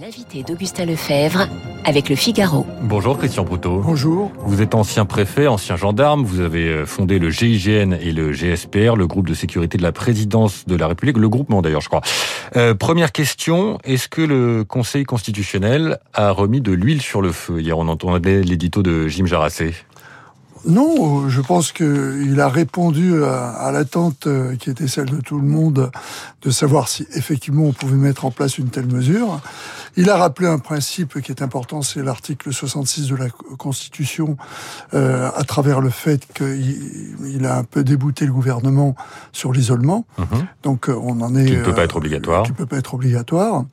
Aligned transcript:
L'invité 0.00 0.42
d'Augustin 0.42 0.86
Lefebvre 0.86 1.48
avec 1.84 2.08
le 2.08 2.16
Figaro. 2.16 2.64
Bonjour 2.80 3.18
Christian 3.18 3.44
Proutot. 3.44 3.82
Bonjour. 3.84 4.32
Vous 4.38 4.62
êtes 4.62 4.74
ancien 4.74 5.04
préfet, 5.04 5.46
ancien 5.46 5.76
gendarme, 5.76 6.24
vous 6.24 6.40
avez 6.40 6.66
euh, 6.66 6.86
fondé 6.86 7.18
le 7.18 7.28
GIGN 7.28 7.92
et 7.92 8.12
le 8.12 8.32
GSPR, 8.32 8.96
le 8.96 9.06
groupe 9.06 9.28
de 9.28 9.34
sécurité 9.34 9.76
de 9.76 9.82
la 9.82 9.92
présidence 9.92 10.66
de 10.66 10.76
la 10.76 10.86
République, 10.86 11.18
le 11.18 11.28
groupement 11.28 11.60
d'ailleurs 11.60 11.82
je 11.82 11.88
crois. 11.88 12.00
Euh, 12.56 12.74
première 12.74 13.12
question, 13.12 13.76
est-ce 13.84 14.08
que 14.08 14.22
le 14.22 14.64
Conseil 14.64 15.04
constitutionnel 15.04 15.98
a 16.14 16.30
remis 16.30 16.62
de 16.62 16.72
l'huile 16.72 17.02
sur 17.02 17.20
le 17.20 17.30
feu? 17.30 17.60
Hier 17.60 17.76
on 17.76 17.88
entendait 17.88 18.40
l'édito 18.40 18.82
de 18.82 19.08
Jim 19.08 19.26
Jarassé. 19.26 19.74
Non, 20.64 21.28
je 21.28 21.40
pense 21.40 21.72
qu'il 21.72 22.40
a 22.40 22.48
répondu 22.48 23.24
à, 23.24 23.70
l'attente 23.72 24.26
euh, 24.26 24.56
qui 24.56 24.70
était 24.70 24.86
celle 24.86 25.06
de 25.06 25.20
tout 25.20 25.38
le 25.38 25.46
monde 25.46 25.90
de 26.42 26.50
savoir 26.50 26.88
si 26.88 27.06
effectivement 27.14 27.64
on 27.64 27.72
pouvait 27.72 27.96
mettre 27.96 28.24
en 28.24 28.30
place 28.30 28.58
une 28.58 28.68
telle 28.68 28.86
mesure. 28.86 29.40
Il 29.96 30.08
a 30.08 30.16
rappelé 30.16 30.48
un 30.48 30.58
principe 30.58 31.20
qui 31.20 31.32
est 31.32 31.42
important, 31.42 31.82
c'est 31.82 32.02
l'article 32.02 32.52
66 32.52 33.08
de 33.08 33.16
la 33.16 33.28
Constitution, 33.30 34.36
euh, 34.94 35.30
à 35.34 35.44
travers 35.44 35.80
le 35.80 35.90
fait 35.90 36.26
qu'il 36.32 37.44
a 37.44 37.58
un 37.58 37.64
peu 37.64 37.82
débouté 37.82 38.24
le 38.24 38.32
gouvernement 38.32 38.94
sur 39.32 39.52
l'isolement. 39.52 40.06
Mhm. 40.18 40.46
Donc 40.62 40.88
euh, 40.88 40.98
on 41.02 41.20
en 41.20 41.34
est... 41.34 41.46
Qui 41.46 41.56
ne 41.56 41.64
peut 41.64 41.74
pas 41.74 41.84
être 41.84 41.96
obligatoire. 41.96 42.44
Qui 42.44 42.52
peut 42.52 42.66
pas 42.66 42.78
être 42.78 42.94
obligatoire 42.94 43.64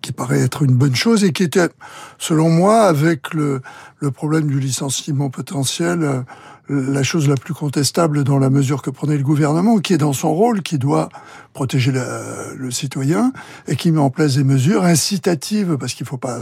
qui 0.00 0.12
paraît 0.12 0.40
être 0.40 0.62
une 0.62 0.74
bonne 0.74 0.94
chose 0.94 1.24
et 1.24 1.32
qui 1.32 1.42
était, 1.42 1.68
selon 2.18 2.48
moi, 2.50 2.82
avec 2.82 3.34
le, 3.34 3.60
problème 4.14 4.46
du 4.46 4.60
licenciement 4.60 5.30
potentiel, 5.30 6.02
euh, 6.02 6.20
la 6.68 7.02
chose 7.02 7.28
la 7.28 7.36
plus 7.36 7.54
contestable 7.54 8.24
dans 8.24 8.38
la 8.38 8.50
mesure 8.50 8.82
que 8.82 8.90
prenait 8.90 9.16
le 9.16 9.22
gouvernement, 9.22 9.78
qui 9.78 9.94
est 9.94 9.98
dans 9.98 10.12
son 10.12 10.34
rôle, 10.34 10.62
qui 10.62 10.78
doit 10.78 11.08
protéger 11.54 11.92
le 11.92 12.70
citoyen 12.70 13.32
et 13.66 13.74
qui 13.74 13.90
met 13.90 13.98
en 14.00 14.10
place 14.10 14.36
des 14.36 14.44
mesures 14.44 14.84
incitatives, 14.84 15.76
parce 15.78 15.94
qu'il 15.94 16.06
faut 16.06 16.18
pas, 16.18 16.38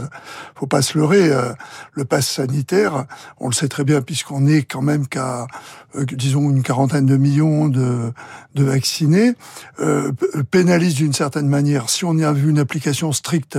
faut 0.55 0.67
pas 0.67 0.81
se 0.81 0.97
leurrer. 0.97 1.31
Euh, 1.31 1.53
le 1.93 2.05
pass 2.05 2.27
sanitaire, 2.27 3.05
on 3.39 3.47
le 3.47 3.53
sait 3.53 3.67
très 3.67 3.83
bien, 3.83 4.01
puisqu'on 4.01 4.45
est 4.47 4.63
quand 4.63 4.81
même 4.81 5.07
qu'à, 5.07 5.47
euh, 5.95 6.05
disons, 6.05 6.49
une 6.49 6.61
quarantaine 6.61 7.05
de 7.05 7.17
millions 7.17 7.67
de, 7.69 8.11
de 8.55 8.63
vaccinés, 8.63 9.33
euh, 9.79 10.11
pénalise 10.51 10.95
d'une 10.95 11.13
certaine 11.13 11.47
manière. 11.47 11.89
Si 11.89 12.05
on 12.05 12.15
y 12.17 12.23
a 12.23 12.33
vu 12.33 12.49
une 12.49 12.59
application 12.59 13.11
stricte 13.11 13.57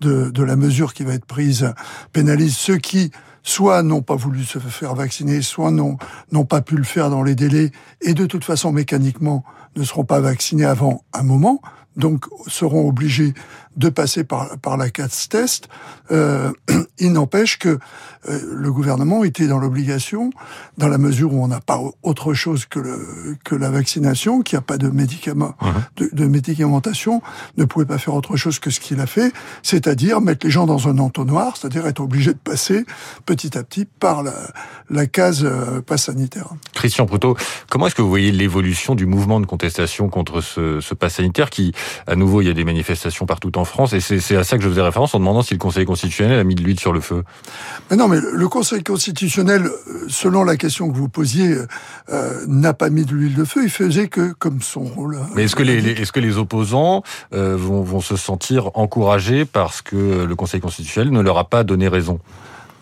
de, 0.00 0.30
de 0.30 0.42
la 0.42 0.56
mesure 0.56 0.94
qui 0.94 1.04
va 1.04 1.14
être 1.14 1.26
prise, 1.26 1.72
pénalise 2.12 2.56
ceux 2.56 2.76
qui 2.76 3.12
soit 3.42 3.82
n'ont 3.82 4.02
pas 4.02 4.16
voulu 4.16 4.44
se 4.44 4.58
faire 4.58 4.94
vacciner, 4.94 5.42
soit 5.42 5.70
n'ont 5.70 6.44
pas 6.44 6.60
pu 6.60 6.76
le 6.76 6.84
faire 6.84 7.10
dans 7.10 7.22
les 7.22 7.34
délais, 7.34 7.70
et 8.00 8.14
de 8.14 8.26
toute 8.26 8.44
façon 8.44 8.72
mécaniquement 8.72 9.44
ne 9.76 9.84
seront 9.84 10.04
pas 10.04 10.20
vaccinés 10.20 10.64
avant 10.64 11.04
un 11.12 11.22
moment, 11.22 11.60
donc 11.96 12.26
seront 12.46 12.88
obligés 12.88 13.34
de 13.76 13.88
passer 13.88 14.24
par, 14.24 14.58
par 14.58 14.76
la 14.76 14.90
CATS 14.90 15.28
test. 15.28 15.68
Euh, 16.10 16.52
il 16.98 17.12
n'empêche 17.12 17.58
que 17.58 17.78
euh, 18.28 18.40
le 18.52 18.72
gouvernement 18.72 19.24
était 19.24 19.46
dans 19.46 19.58
l'obligation, 19.58 20.30
dans 20.76 20.88
la 20.88 20.98
mesure 20.98 21.32
où 21.32 21.42
on 21.42 21.48
n'a 21.48 21.60
pas 21.60 21.80
autre 22.02 22.34
chose 22.34 22.66
que, 22.66 22.80
le, 22.80 23.36
que 23.44 23.54
la 23.54 23.70
vaccination, 23.70 24.42
qu'il 24.42 24.56
n'y 24.56 24.60
a 24.60 24.62
pas 24.62 24.78
de 24.78 24.88
médicaments, 24.88 25.54
uh-huh. 25.60 26.14
de, 26.14 26.26
médicamentation, 26.26 27.22
ne 27.56 27.64
pouvait 27.64 27.84
pas 27.84 27.98
faire 27.98 28.14
autre 28.14 28.36
chose 28.36 28.58
que 28.58 28.70
ce 28.70 28.80
qu'il 28.80 29.00
a 29.00 29.06
fait, 29.06 29.32
c'est-à-dire 29.62 30.20
mettre 30.20 30.46
les 30.46 30.50
gens 30.50 30.66
dans 30.66 30.88
un 30.88 30.98
entonnoir, 30.98 31.56
c'est-à-dire 31.56 31.86
être 31.86 32.00
obligé 32.00 32.32
de 32.32 32.38
passer 32.38 32.84
petit 33.24 33.56
à 33.56 33.62
petit 33.62 33.84
par 33.84 34.22
la, 34.22 34.34
la 34.90 35.06
case 35.06 35.44
euh, 35.44 35.80
passe 35.80 36.04
sanitaire. 36.04 36.48
Christian 36.74 37.06
Proutot, 37.06 37.36
comment 37.70 37.86
est-ce 37.86 37.94
que 37.94 38.02
vous 38.02 38.08
voyez 38.08 38.32
l'évolution 38.32 38.94
du 38.94 39.06
mouvement 39.06 39.40
de 39.40 39.46
contestation 39.46 40.08
contre 40.08 40.40
ce, 40.40 40.80
ce 40.80 40.94
pass 40.94 41.14
sanitaire 41.14 41.50
qui, 41.50 41.72
à 42.06 42.16
nouveau, 42.16 42.40
il 42.40 42.48
y 42.48 42.50
a 42.50 42.54
des 42.54 42.64
manifestations 42.64 43.26
partout 43.26 43.50
en 43.58 43.64
France, 43.64 43.92
et 43.92 44.00
c'est 44.00 44.36
à 44.36 44.44
ça 44.44 44.56
que 44.56 44.62
je 44.62 44.68
faisais 44.68 44.82
référence 44.82 45.14
en 45.14 45.18
demandant 45.18 45.42
si 45.42 45.54
le 45.54 45.58
Conseil 45.58 45.84
constitutionnel 45.84 46.38
a 46.38 46.44
mis 46.44 46.54
de 46.54 46.62
l'huile 46.62 46.80
sur 46.80 46.92
le 46.92 47.00
feu. 47.00 47.24
Mais 47.90 47.96
non, 47.96 48.08
mais 48.08 48.18
le 48.20 48.48
Conseil 48.48 48.82
constitutionnel, 48.82 49.66
euh, 49.66 50.06
selon 50.08 50.44
la 50.44 50.56
question 50.56 50.90
que 50.90 50.96
vous 50.96 51.08
posiez, 51.08 51.56
euh, 52.10 52.44
n'a 52.46 52.74
pas 52.74 52.90
mis 52.90 53.04
de 53.04 53.12
l'huile 53.12 53.34
de 53.34 53.44
feu. 53.44 53.64
Il 53.64 53.70
faisait 53.70 54.08
que 54.08 54.32
comme 54.38 54.62
son 54.62 54.84
rôle. 54.84 55.16
Euh, 55.16 55.22
mais 55.34 55.44
est-ce 55.44 55.56
que 55.56 55.62
les, 55.62 55.78
est-ce 55.90 56.12
que 56.12 56.20
les 56.20 56.38
opposants 56.38 57.02
vont, 57.32 57.82
vont 57.82 58.00
se 58.00 58.16
sentir 58.16 58.70
encouragés 58.74 59.44
parce 59.44 59.82
que 59.82 60.24
le 60.24 60.36
Conseil 60.36 60.60
constitutionnel 60.60 61.12
ne 61.12 61.20
leur 61.20 61.38
a 61.38 61.48
pas 61.48 61.64
donné 61.64 61.88
raison? 61.88 62.20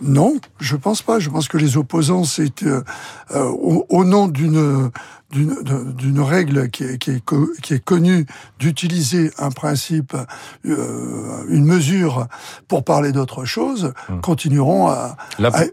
Non, 0.00 0.36
je 0.60 0.76
pense 0.76 1.02
pas. 1.02 1.18
Je 1.18 1.30
pense 1.30 1.48
que 1.48 1.58
les 1.58 1.76
opposants, 1.76 2.24
c'est 2.24 2.62
euh, 2.62 2.82
au, 3.30 3.86
au, 3.88 4.04
nom 4.04 4.28
d'une 4.28 4.90
d'une 5.30 6.20
règle 6.20 6.70
qui 6.70 6.84
est, 6.84 6.98
qui 6.98 7.10
est, 7.10 7.22
qui 7.62 7.74
est 7.74 7.84
connue 7.84 8.26
d'utiliser 8.58 9.32
un 9.38 9.50
principe, 9.50 10.16
euh, 10.64 11.44
une 11.48 11.64
mesure 11.64 12.28
pour 12.68 12.84
parler 12.84 13.12
d'autre 13.12 13.44
chose, 13.44 13.92
hum. 14.08 14.20
continueront 14.20 14.86
à, 14.86 15.16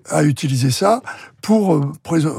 à, 0.09 0.23
utiliser 0.23 0.72
ça 0.72 1.01
pour 1.41 1.75
euh, 1.75 1.91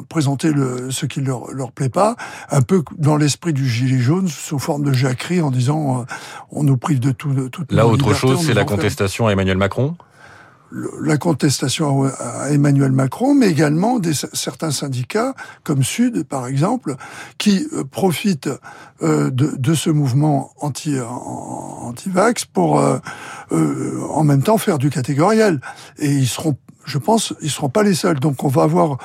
présenter 0.09 0.51
le, 0.51 0.91
ce 0.91 1.07
qui 1.07 1.21
leur, 1.21 1.53
leur 1.53 1.71
plaît 1.71 1.89
pas, 1.89 2.17
un 2.51 2.63
peu 2.63 2.83
dans 2.99 3.17
l'esprit 3.17 3.53
du 3.53 3.69
gilet 3.69 4.01
jaune, 4.01 4.29
sous 4.29 4.59
forme 4.59 4.83
de 4.83 4.93
jacquerie, 4.93 5.41
en 5.41 5.53
disant 5.53 6.01
euh, 6.01 6.05
on 6.51 6.65
nous 6.65 6.77
prive 6.77 6.99
de 6.99 7.13
tout. 7.13 7.33
De, 7.33 7.49
toute 7.49 7.71
Là, 7.73 7.87
autre 7.87 8.13
chose, 8.15 8.45
c'est 8.45 8.55
la 8.55 8.65
contestation 8.65 9.29
à 9.29 9.33
Emmanuel 9.33 9.57
Macron? 9.57 9.97
La 11.01 11.19
contestation 11.19 12.05
à 12.05 12.51
Emmanuel 12.51 12.93
Macron, 12.93 13.35
mais 13.35 13.49
également 13.49 13.99
des, 13.99 14.13
certains 14.15 14.71
syndicats, 14.71 15.35
comme 15.63 15.83
Sud 15.83 16.25
par 16.25 16.47
exemple, 16.47 16.97
qui 17.39 17.67
euh, 17.73 17.85
profitent 17.85 18.51
euh, 19.03 19.31
de, 19.31 19.75
ce 19.75 19.91
mouvement 19.91 20.53
anti, 20.61 20.97
anti-vax 21.01 22.45
pour 22.47 22.81
euh, 22.81 22.99
en 24.11 24.25
même 24.25 24.43
temps 24.43 24.59
faire 24.59 24.79
du 24.79 24.91
catégoriel. 24.91 25.61
Et 25.99 26.11
ils 26.11 26.29
seront 26.29 26.57
je 26.85 26.99
pense, 26.99 27.35
ils 27.41 27.51
seront 27.51 27.69
pas 27.69 27.83
les 27.83 27.95
seuls. 27.95 28.21
Donc 28.21 28.45
on 28.45 28.49
va 28.49 28.63
avoir 28.63 28.99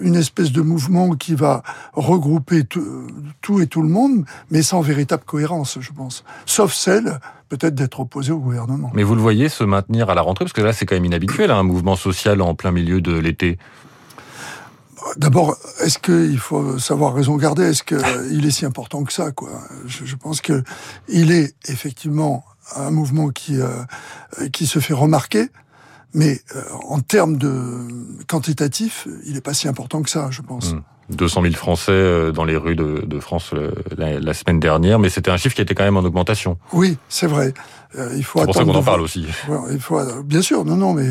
une 0.00 0.14
espèce 0.14 0.52
de 0.52 0.60
mouvement 0.60 1.10
qui 1.12 1.34
va 1.34 1.62
regrouper 1.92 2.64
tout, 2.64 3.60
et 3.60 3.66
tout 3.66 3.82
le 3.82 3.88
monde, 3.88 4.24
mais 4.50 4.62
sans 4.62 4.80
véritable 4.80 5.24
cohérence, 5.24 5.78
je 5.80 5.92
pense. 5.92 6.24
Sauf 6.46 6.72
celle, 6.72 7.18
peut-être, 7.48 7.74
d'être 7.74 8.00
opposé 8.00 8.32
au 8.32 8.38
gouvernement. 8.38 8.90
Mais 8.94 9.02
vous 9.02 9.14
le 9.14 9.20
voyez 9.20 9.48
se 9.48 9.64
maintenir 9.64 10.08
à 10.10 10.14
la 10.14 10.22
rentrée, 10.22 10.44
parce 10.44 10.52
que 10.52 10.60
là 10.60 10.72
c'est 10.72 10.86
quand 10.86 10.94
même 10.94 11.04
inhabituel, 11.04 11.50
hein, 11.50 11.58
un 11.58 11.64
mouvement 11.64 11.96
social 11.96 12.40
en 12.40 12.54
plein 12.54 12.70
milieu 12.70 13.00
de 13.00 13.12
l'été. 13.12 13.58
D'abord, 15.16 15.56
est-ce 15.80 15.98
qu'il 15.98 16.38
faut 16.38 16.78
savoir 16.78 17.14
raison 17.14 17.36
garder 17.36 17.64
Est-ce 17.64 17.82
qu'il 17.82 18.46
est 18.46 18.50
si 18.50 18.64
important 18.64 19.02
que 19.02 19.12
ça 19.12 19.32
quoi? 19.32 19.50
Je, 19.86 20.14
pense 20.14 20.40
que 20.40 20.62
il 21.08 21.32
est 21.32 21.56
effectivement 21.68 22.44
un 22.76 22.92
mouvement 22.92 23.30
qui 23.30 23.60
euh, 23.60 23.68
qui 24.52 24.66
se 24.66 24.78
fait 24.78 24.94
remarquer, 24.94 25.48
mais 26.14 26.40
euh, 26.54 26.62
en 26.88 27.00
termes 27.00 27.36
de 27.36 27.86
quantitatif, 28.26 29.08
il 29.24 29.34
n'est 29.34 29.40
pas 29.40 29.54
si 29.54 29.68
important 29.68 30.02
que 30.02 30.10
ça, 30.10 30.28
je 30.30 30.42
pense. 30.42 30.74
200 31.10 31.40
hmm. 31.40 31.44
000 31.44 31.56
Français 31.56 31.92
euh, 31.92 32.32
dans 32.32 32.44
les 32.44 32.56
rues 32.56 32.76
de, 32.76 33.02
de 33.06 33.20
France 33.20 33.52
la, 33.96 34.20
la, 34.20 34.34
semaine 34.34 34.60
dernière, 34.60 34.98
mais 34.98 35.08
c'était 35.08 35.30
un 35.30 35.36
chiffre 35.36 35.54
qui 35.54 35.62
était 35.62 35.74
quand 35.74 35.84
même 35.84 35.96
en 35.96 36.04
augmentation. 36.04 36.58
Oui, 36.72 36.96
c'est 37.08 37.26
vrai. 37.26 37.54
Euh, 37.96 38.12
il 38.16 38.24
faut 38.24 38.38
c'est 38.40 38.46
pour 38.46 38.54
ça 38.54 38.64
qu'on 38.64 38.74
en 38.74 38.82
parle 38.82 39.02
aussi. 39.02 39.26
il 39.70 39.80
faut, 39.80 40.00
bien 40.24 40.42
sûr, 40.42 40.64
non, 40.64 40.76
non, 40.76 40.94
mais 40.94 41.08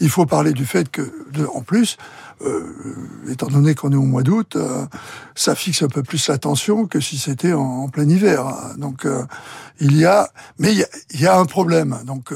il 0.00 0.10
faut 0.10 0.26
parler 0.26 0.52
du 0.52 0.66
fait 0.66 0.90
que, 0.90 1.02
de, 1.32 1.46
en 1.46 1.62
plus, 1.62 1.96
euh, 2.42 2.62
étant 3.28 3.48
donné 3.48 3.74
qu'on 3.74 3.92
est 3.92 3.96
au 3.96 4.02
mois 4.02 4.22
d'août, 4.22 4.56
euh, 4.56 4.86
ça 5.34 5.54
fixe 5.54 5.82
un 5.82 5.88
peu 5.88 6.02
plus 6.02 6.26
l'attention 6.28 6.86
que 6.86 6.98
si 6.98 7.18
c'était 7.18 7.52
en, 7.52 7.88
plein 7.88 8.08
hiver. 8.08 8.46
Donc 8.78 9.04
euh, 9.04 9.24
il 9.78 9.94
y 9.94 10.06
a, 10.06 10.30
mais 10.58 10.72
il 10.74 11.20
y 11.20 11.26
a, 11.26 11.38
un 11.38 11.44
problème. 11.44 11.98
Donc 12.06 12.32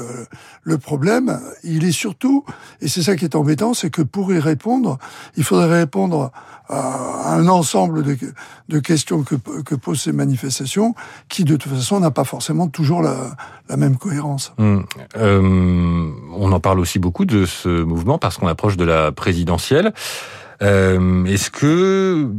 le 0.63 0.77
problème, 0.77 1.39
il 1.63 1.85
est 1.85 1.91
surtout, 1.91 2.45
et 2.81 2.87
c'est 2.87 3.01
ça 3.01 3.15
qui 3.15 3.25
est 3.25 3.35
embêtant, 3.35 3.73
c'est 3.73 3.89
que 3.89 4.03
pour 4.03 4.31
y 4.31 4.39
répondre, 4.39 4.99
il 5.37 5.43
faudrait 5.43 5.79
répondre 5.79 6.31
à 6.69 7.33
un 7.33 7.47
ensemble 7.47 8.03
de, 8.03 8.17
de 8.69 8.79
questions 8.79 9.23
que, 9.23 9.35
que, 9.35 9.75
posent 9.75 10.01
ces 10.01 10.11
manifestations, 10.11 10.95
qui 11.29 11.43
de 11.43 11.55
toute 11.55 11.71
façon 11.71 11.99
n'a 11.99 12.11
pas 12.11 12.23
forcément 12.23 12.67
toujours 12.67 13.03
la, 13.03 13.35
la 13.69 13.74
même 13.77 13.97
cohérence. 13.97 14.53
Hum, 14.57 14.85
on 16.37 16.51
en 16.51 16.59
parle 16.59 16.79
aussi 16.79 16.99
beaucoup 16.99 17.25
de 17.25 17.45
ce 17.45 17.83
mouvement 17.83 18.17
parce 18.17 18.37
qu'on 18.37 18.47
approche 18.47 18.77
de 18.77 18.85
la 18.85 19.11
présidentielle. 19.11 19.93
Euh, 20.61 21.25
Est-ce 21.25 21.51
que 21.51 22.29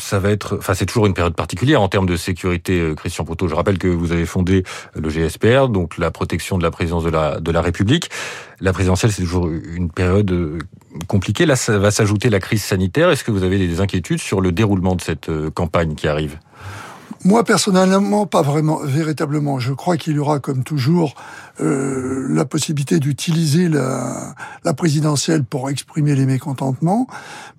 ça 0.00 0.18
va 0.18 0.30
être, 0.30 0.56
enfin 0.58 0.74
c'est 0.74 0.86
toujours 0.86 1.06
une 1.06 1.14
période 1.14 1.34
particulière 1.34 1.82
en 1.82 1.88
termes 1.88 2.06
de 2.06 2.16
sécurité, 2.16 2.80
euh, 2.80 2.94
Christian 2.94 3.24
Proto. 3.24 3.48
Je 3.48 3.54
rappelle 3.54 3.78
que 3.78 3.88
vous 3.88 4.12
avez 4.12 4.26
fondé 4.26 4.64
le 4.94 5.08
GSPR, 5.08 5.68
donc 5.68 5.98
la 5.98 6.10
protection 6.10 6.58
de 6.58 6.62
la 6.62 6.70
présidence 6.70 7.04
de 7.04 7.10
la 7.10 7.40
de 7.40 7.50
la 7.52 7.60
République. 7.60 8.08
La 8.60 8.72
présidentielle, 8.72 9.12
c'est 9.12 9.22
toujours 9.22 9.48
une 9.48 9.90
période 9.90 10.30
euh, 10.30 10.58
compliquée. 11.06 11.46
Là, 11.46 11.56
ça 11.56 11.78
va 11.78 11.90
s'ajouter 11.90 12.30
la 12.30 12.40
crise 12.40 12.62
sanitaire. 12.62 13.10
Est-ce 13.10 13.24
que 13.24 13.30
vous 13.30 13.42
avez 13.42 13.58
des 13.58 13.80
inquiétudes 13.80 14.20
sur 14.20 14.40
le 14.40 14.52
déroulement 14.52 14.96
de 14.96 15.00
cette 15.00 15.28
euh, 15.28 15.50
campagne 15.50 15.94
qui 15.94 16.08
arrive? 16.08 16.38
Moi, 17.22 17.44
personnellement, 17.44 18.26
pas 18.26 18.40
vraiment, 18.40 18.80
véritablement. 18.82 19.58
Je 19.58 19.74
crois 19.74 19.98
qu'il 19.98 20.14
y 20.14 20.18
aura, 20.18 20.38
comme 20.38 20.64
toujours, 20.64 21.14
euh, 21.60 22.26
la 22.30 22.46
possibilité 22.46 22.98
d'utiliser 22.98 23.68
la, 23.68 24.34
la, 24.64 24.72
présidentielle 24.72 25.44
pour 25.44 25.68
exprimer 25.68 26.14
les 26.14 26.24
mécontentements, 26.24 27.06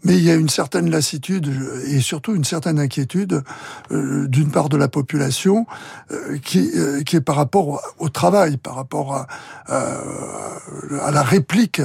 mais 0.04 0.18
il 0.18 0.24
y 0.24 0.32
a 0.32 0.36
une 0.36 0.50
certaine 0.50 0.90
lassitude 0.90 1.52
et 1.86 2.00
surtout 2.00 2.34
une 2.34 2.44
certaine 2.44 2.80
inquiétude 2.80 3.44
euh, 3.92 4.28
d'une 4.28 4.50
part 4.50 4.70
de 4.70 4.78
la 4.78 4.88
population 4.88 5.68
euh, 6.12 6.40
qui, 6.44 6.72
euh, 6.76 7.04
qui 7.04 7.18
est 7.18 7.22
par 7.22 7.36
rapport 7.36 7.82
au 8.00 8.10
travail, 8.10 8.58
par 8.58 8.76
rapport 8.76 9.14
à, 9.16 9.28
à, 9.68 11.12
la 11.12 11.22
réplique, 11.22 11.82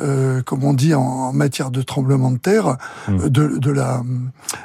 euh, 0.00 0.42
comme 0.42 0.64
on 0.64 0.74
dit 0.74 0.92
en, 0.92 1.00
en, 1.00 1.32
matière 1.32 1.70
de 1.70 1.80
tremblement 1.80 2.30
de 2.30 2.38
terre, 2.38 2.76
mmh. 3.08 3.28
de, 3.28 3.58
de, 3.58 3.70
la 3.70 4.02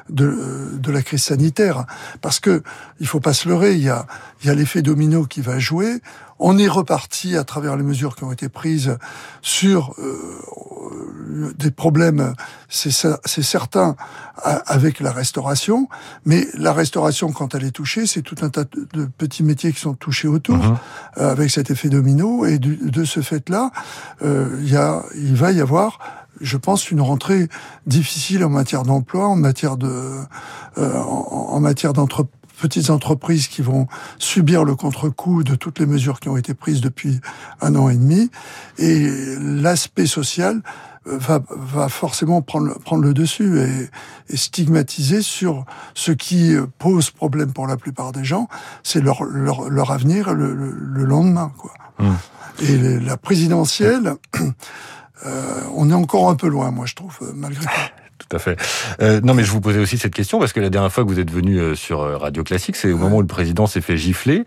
de, 0.09 0.69
de 0.73 0.91
la 0.91 1.01
crise 1.01 1.23
sanitaire, 1.23 1.85
parce 2.21 2.39
que 2.39 2.63
il 2.99 3.07
faut 3.07 3.19
pas 3.19 3.33
se 3.33 3.47
leurrer, 3.47 3.73
il 3.73 3.83
y 3.83 3.89
a 3.89 4.05
il 4.41 4.47
y 4.47 4.49
a 4.49 4.55
l'effet 4.55 4.81
domino 4.81 5.25
qui 5.25 5.41
va 5.41 5.59
jouer. 5.59 6.01
On 6.41 6.57
est 6.57 6.69
reparti 6.69 7.35
à 7.35 7.43
travers 7.43 7.75
les 7.75 7.83
mesures 7.83 8.15
qui 8.15 8.23
ont 8.23 8.31
été 8.31 8.47
prises 8.47 8.97
sur 9.41 9.93
euh, 9.99 11.53
des 11.57 11.69
problèmes, 11.69 12.33
c'est 12.69 12.91
certain, 13.43 13.97
avec 14.65 15.01
la 15.01 15.11
restauration. 15.11 15.89
Mais 16.23 16.47
la 16.53 16.71
restauration, 16.71 17.33
quand 17.33 17.55
elle 17.55 17.65
est 17.65 17.71
touchée, 17.71 18.05
c'est 18.07 18.21
tout 18.21 18.37
un 18.41 18.49
tas 18.49 18.63
de 18.93 19.05
petits 19.05 19.43
métiers 19.43 19.73
qui 19.73 19.81
sont 19.81 19.95
touchés 19.95 20.29
autour, 20.29 20.57
uh-huh. 20.57 20.77
euh, 21.17 21.31
avec 21.31 21.51
cet 21.51 21.71
effet 21.71 21.89
domino. 21.89 22.45
Et 22.45 22.57
de, 22.57 22.89
de 22.89 23.03
ce 23.03 23.19
fait-là, 23.19 23.71
euh, 24.21 24.57
il, 24.61 24.71
y 24.71 24.77
a, 24.77 25.03
il 25.15 25.35
va 25.35 25.51
y 25.51 25.59
avoir 25.59 25.99
je 26.41 26.57
pense, 26.57 26.91
une 26.91 27.01
rentrée 27.01 27.47
difficile 27.85 28.43
en 28.43 28.49
matière 28.49 28.83
d'emploi, 28.83 29.27
en 29.27 29.35
matière 29.35 29.77
de, 29.77 30.19
euh, 30.77 30.97
en, 30.97 31.49
en, 31.51 31.59
matière 31.59 31.93
d'entreprise 31.93 32.35
petites 32.59 32.89
entreprises 32.89 33.47
qui 33.47 33.61
vont 33.61 33.87
subir 34.17 34.63
le 34.63 34.75
contre-coup 34.75 35.43
de 35.43 35.55
toutes 35.55 35.79
les 35.79 35.85
mesures 35.85 36.19
qui 36.19 36.29
ont 36.29 36.37
été 36.37 36.53
prises 36.53 36.81
depuis 36.81 37.19
un 37.61 37.75
an 37.75 37.89
et 37.89 37.95
demi. 37.95 38.29
Et 38.77 39.07
l'aspect 39.39 40.05
social 40.05 40.61
euh, 41.07 41.17
va, 41.17 41.41
va 41.49 41.89
forcément 41.89 42.41
prendre, 42.41 42.77
prendre 42.79 43.03
le 43.03 43.13
dessus 43.13 43.59
et, 43.59 43.89
et, 44.29 44.37
stigmatiser 44.37 45.21
sur 45.21 45.65
ce 45.93 46.11
qui 46.11 46.55
pose 46.77 47.09
problème 47.09 47.53
pour 47.53 47.65
la 47.65 47.77
plupart 47.77 48.11
des 48.11 48.23
gens, 48.25 48.47
c'est 48.83 49.01
leur, 49.01 49.23
leur, 49.23 49.69
leur, 49.69 49.91
avenir 49.91 50.33
le, 50.33 50.53
le, 50.53 50.71
le 50.71 51.05
lendemain. 51.05 51.51
Quoi. 51.57 51.71
Mmh. 51.99 52.13
Et 52.61 52.99
la 52.99 53.15
présidentielle, 53.15 54.15
euh, 55.25 55.61
on 55.75 55.89
est 55.89 55.93
encore 55.93 56.29
un 56.29 56.35
peu 56.35 56.47
loin, 56.47 56.71
moi 56.71 56.85
je 56.85 56.95
trouve, 56.95 57.19
malgré 57.35 57.65
tout. 57.65 57.71
tout 58.19 58.35
à 58.35 58.39
fait. 58.39 58.57
Euh, 59.01 59.21
non, 59.21 59.33
mais 59.33 59.43
je 59.43 59.51
vous 59.51 59.61
posais 59.61 59.79
aussi 59.79 59.97
cette 59.97 60.13
question 60.13 60.39
parce 60.39 60.53
que 60.53 60.59
la 60.59 60.69
dernière 60.69 60.91
fois 60.91 61.03
que 61.03 61.09
vous 61.09 61.19
êtes 61.19 61.31
venu 61.31 61.57
euh, 61.57 61.73
sur 61.73 62.01
euh, 62.01 62.17
Radio 62.17 62.43
Classique, 62.43 62.75
c'est 62.75 62.91
au 62.91 62.97
moment 62.97 63.17
où 63.17 63.21
le 63.21 63.27
président 63.27 63.65
s'est 63.65 63.81
fait 63.81 63.97
gifler. 63.97 64.43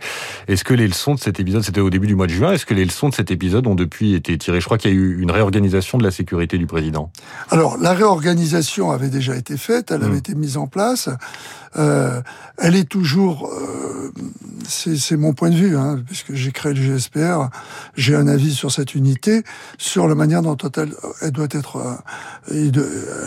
Est-ce 0.47 0.63
que 0.63 0.75
les 0.75 0.87
leçons 0.87 1.15
de 1.15 1.21
cet 1.21 1.41
épisode, 1.41 1.63
c'était 1.63 1.81
au 1.81 1.91
début 1.91 2.07
du 2.07 2.15
mois 2.15 2.27
de 2.27 2.33
juin, 2.33 2.53
est-ce 2.53 2.67
que 2.67 2.75
les 2.75 2.85
leçons 2.85 3.09
de 3.09 3.15
cet 3.15 3.31
épisode 3.31 3.67
ont 3.67 3.75
depuis 3.75 4.15
été 4.15 4.37
tirées? 4.39 4.61
Je 4.61 4.67
crois 4.67 4.79
qu'il 4.79 4.91
y 4.91 4.95
a 4.95 4.97
eu 4.97 5.21
une 5.21 5.31
réorganisation 5.31 5.99
de 5.99 6.05
la 6.05 6.11
sécurité 6.11 6.59
du 6.59 6.67
président. 6.67 7.11
Alors, 7.51 7.77
la 7.79 7.95
réorganisation 7.95 8.93
avait 8.93 9.11
déjà 9.11 9.35
été 9.35 9.57
faite, 9.57 9.91
elle 9.91 10.05
avait 10.05 10.15
mmh. 10.15 10.19
été 10.19 10.35
mise 10.35 10.57
en 10.57 10.67
place. 10.67 11.09
Euh, 11.77 12.21
elle 12.59 12.77
est 12.77 12.89
toujours, 12.89 13.49
euh, 13.49 14.13
c'est 14.69 15.17
mon 15.17 15.33
point 15.33 15.51
de 15.51 15.57
vue, 15.57 15.77
hein, 15.77 15.99
puisque 16.07 16.35
j'ai 16.35 16.53
créé 16.53 16.75
le 16.75 16.81
GSPR, 16.81 17.49
j'ai 17.97 18.15
un 18.15 18.29
avis 18.29 18.55
sur 18.55 18.71
cette 18.71 18.95
unité, 18.95 19.43
sur 19.79 20.07
la 20.07 20.15
manière 20.15 20.43
dont 20.43 20.57
elle, 20.77 20.95
elle 21.23 21.33
doit 21.33 21.49
être, 21.51 22.03
euh, 22.51 22.71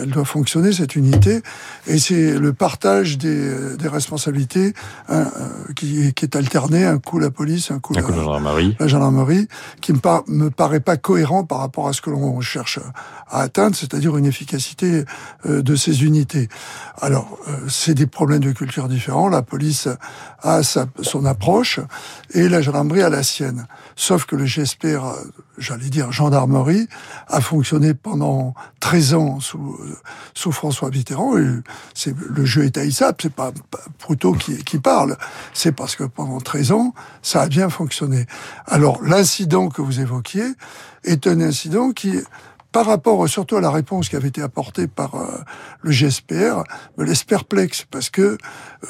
elle 0.02 0.10
doit 0.10 0.24
fonctionner 0.24 0.72
cette 0.72 0.96
unité, 0.96 1.42
et 1.86 1.98
c'est 1.98 2.38
le 2.38 2.52
partage 2.52 3.18
des, 3.18 3.76
des 3.76 3.88
responsabilités 3.88 4.74
hein, 5.08 5.26
qui, 5.74 6.14
qui, 6.14 6.24
est 6.24 6.36
alterné, 6.36 6.84
un 6.84 6.98
coup 6.98 7.18
la 7.18 7.30
police, 7.30 7.70
un 7.70 7.80
coup, 7.80 7.94
un 7.94 8.00
la, 8.00 8.02
coup 8.02 8.12
la, 8.12 8.18
gendarmerie, 8.18 8.76
la 8.78 8.86
gendarmerie, 8.86 9.48
qui 9.80 9.92
me, 9.92 9.98
par, 9.98 10.22
me 10.28 10.50
paraît 10.50 10.80
pas 10.80 10.96
cohérent 10.96 11.44
par 11.44 11.58
rapport 11.58 11.88
à 11.88 11.92
ce 11.92 12.00
que 12.00 12.10
l'on 12.10 12.40
cherche 12.40 12.78
à 13.28 13.40
atteindre, 13.40 13.74
c'est-à-dire 13.74 14.16
une 14.16 14.26
efficacité 14.26 15.04
euh, 15.46 15.62
de 15.62 15.74
ces 15.74 16.04
unités. 16.04 16.48
Alors, 17.00 17.38
c'est 17.68 17.94
des 17.94 18.06
problèmes 18.06 18.35
de 18.38 18.52
culture 18.52 18.88
différents. 18.88 19.28
La 19.28 19.42
police 19.42 19.88
a 20.40 20.62
sa, 20.62 20.86
son 21.02 21.24
approche 21.24 21.80
et 22.32 22.48
la 22.48 22.60
gendarmerie 22.60 23.02
a 23.02 23.10
la 23.10 23.22
sienne. 23.22 23.66
Sauf 23.94 24.26
que 24.26 24.36
le 24.36 24.44
GSPR, 24.44 25.14
j'allais 25.58 25.88
dire 25.88 26.12
gendarmerie, 26.12 26.88
a 27.28 27.40
fonctionné 27.40 27.94
pendant 27.94 28.54
13 28.80 29.14
ans 29.14 29.40
sous, 29.40 29.78
sous 30.34 30.52
François 30.52 30.90
Mitterrand. 30.90 31.34
Le 31.34 32.44
jeu 32.44 32.64
est 32.64 32.76
haïssable, 32.76 33.18
c'est 33.20 33.32
pas 33.32 33.52
Proutot 33.98 34.32
qui, 34.32 34.62
qui 34.64 34.78
parle. 34.78 35.16
C'est 35.54 35.72
parce 35.72 35.96
que 35.96 36.04
pendant 36.04 36.40
13 36.40 36.72
ans, 36.72 36.94
ça 37.22 37.42
a 37.42 37.48
bien 37.48 37.68
fonctionné. 37.68 38.26
Alors, 38.66 39.02
l'incident 39.02 39.68
que 39.68 39.82
vous 39.82 40.00
évoquiez 40.00 40.46
est 41.04 41.26
un 41.26 41.40
incident 41.40 41.92
qui 41.92 42.18
par 42.76 42.84
rapport 42.84 43.26
surtout 43.26 43.56
à 43.56 43.62
la 43.62 43.70
réponse 43.70 44.10
qui 44.10 44.16
avait 44.16 44.28
été 44.28 44.42
apportée 44.42 44.86
par 44.86 45.14
euh, 45.14 45.38
le 45.80 45.92
GSPR, 45.92 46.62
me 46.98 47.04
laisse 47.06 47.24
perplexe 47.24 47.86
parce 47.90 48.10
que 48.10 48.20
euh, 48.20 48.36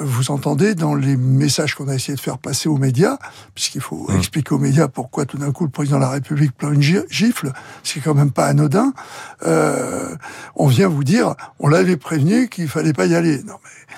vous 0.01 0.29
entendez 0.29 0.75
dans 0.75 0.93
les 0.93 1.15
messages 1.15 1.73
qu'on 1.73 1.87
a 1.87 1.95
essayé 1.95 2.13
de 2.13 2.19
faire 2.19 2.37
passer 2.37 2.67
aux 2.67 2.75
médias, 2.75 3.17
puisqu'il 3.55 3.79
faut 3.79 4.11
mmh. 4.11 4.17
expliquer 4.17 4.55
aux 4.55 4.59
médias 4.59 4.89
pourquoi 4.89 5.25
tout 5.25 5.37
d'un 5.37 5.53
coup 5.53 5.63
le 5.63 5.69
président 5.69 5.99
de 5.99 6.01
la 6.01 6.09
République 6.09 6.51
prend 6.51 6.73
une 6.73 6.81
gifle, 6.81 7.53
c'est 7.81 8.01
quand 8.01 8.13
même 8.13 8.31
pas 8.31 8.47
anodin. 8.47 8.91
Euh, 9.43 10.13
on 10.57 10.67
vient 10.67 10.89
vous 10.89 11.05
dire, 11.05 11.35
on 11.59 11.69
l'avait 11.69 11.95
prévenu 11.95 12.49
qu'il 12.49 12.67
fallait 12.67 12.91
pas 12.91 13.05
y 13.05 13.15
aller. 13.15 13.41
Non 13.43 13.55
mais 13.63 13.95